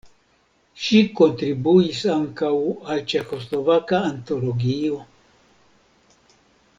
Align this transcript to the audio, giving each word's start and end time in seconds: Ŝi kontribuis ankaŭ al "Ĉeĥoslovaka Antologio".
Ŝi 0.85 1.01
kontribuis 1.19 1.99
ankaŭ 2.15 2.51
al 2.95 3.03
"Ĉeĥoslovaka 3.13 4.03
Antologio". 4.11 4.99